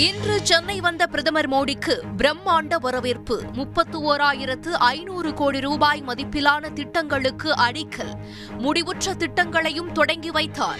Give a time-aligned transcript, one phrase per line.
[0.00, 3.42] இன்று சென்னை வந்த பிரதமர் மோடிக்கு பிரம்மாண்ட வரவேற்பு.
[3.52, 8.12] முப்பத்து ஓராயிரத்து ஐநூறு கோடி ரூபாய் மதிப்பிலான திட்டங்களுக்கு அடிக்கல்.
[8.58, 10.78] முடிவுற்ற திட்டங்களையும் தொடங்கி வைத்தார்.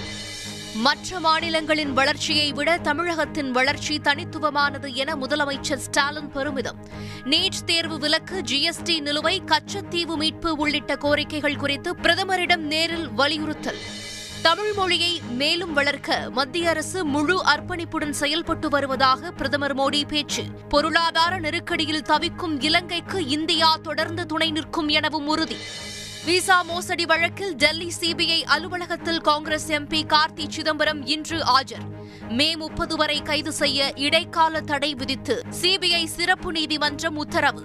[0.75, 6.89] மற்ற மாநிலங்களின் வளர்ச்சியை விட தமிழகத்தின் வளர்ச்சி தனித்துவமானது என முதலமைச்சர் ஸ்டாலின் பெருமிதம்.
[7.25, 13.79] நீட் தேர்வு விலக்கு ஜிஎஸ்டி நிலுவை கச்சத்தீவு மீட்பு உள்ளிட்ட கோரிக்கைகள் குறித்து பிரதமரிடம் நேரில் வலியுறுத்தல்.
[14.43, 20.43] தமிழ் மொழியை மேலும் வளர்க்க மத்திய அரசு முழு அர்ப்பணிப்புடன் செயல்பட்டு வருவதாக பிரதமர் மோடி பேச்சு.
[20.69, 25.57] பொருளாதார நெருக்கடியில் தவிக்கும் இலங்கைக்கு இந்தியா தொடர்ந்து துணை நிற்கும் எனவும் உறுதி.
[26.25, 31.87] விசா மோசடி வழக்கில் டெல்லி சிபிஐ அலுவலகத்தில் காங்கிரஸ் எம்பி கார்த்தி சிதம்பரம் இன்று ஆஜர்.
[32.29, 37.65] மே முப்பது வரை கைது செய்ய இடைக்கால தடை விதித்து சிபிஐ சிறப்பு நீதிமன்றம் உத்தரவு.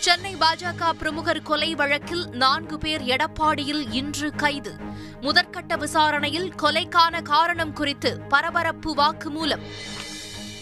[0.00, 4.74] சென்னை பாஜக பிரமுகர் கொலை வழக்கில் நான்கு பேர் எடப்பாடியில் இன்று கைது.
[5.20, 9.62] முதற்கட்ட விசாரணையில் கொலைக்கான காரணம் குறித்து பரபரப்பு வாக்குமூலம்.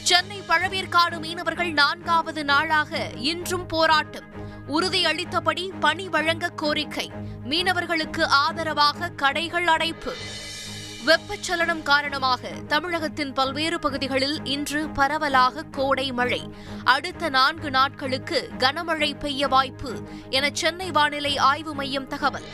[0.03, 4.25] சென்னை பழவேற்காடு மீனவர்கள் நான்காவது நாளாக இன்றும் போராட்டம்.
[4.69, 7.11] உறுதியளித்தபடி பணி வழங்க கோரிக்கை.
[7.49, 10.15] மீனவர்களுக்கு ஆதரவாக கடைகள் அடைப்பு.
[11.09, 16.55] வெப்பச்சலனம் காரணமாக தமிழகத்தின் பல்வேறு பகுதிகளில் இன்று பரவலாக கோடை மழை.
[16.85, 19.93] அடுத்த நான்கு நாட்களுக்கு கனமழை பெய்ய வாய்ப்பு
[20.31, 22.45] என சென்னை வானிலை ஆய்வு மையம் தகவல்.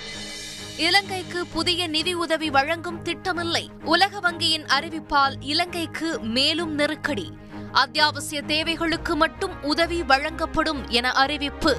[0.76, 3.70] இலங்கைக்கு புதிய நிதியுதவி வழங்கும் திட்டமில்லை.
[3.84, 7.32] உலக வங்கியின் அறிவிப்பால் இலங்கைக்கு மேலும் நெருக்கடி.
[7.72, 11.72] அத்தியாவசிய தேவைகளுக்கு மட்டும் உதவி வழங்கப்படும் என அறிவிப்பு.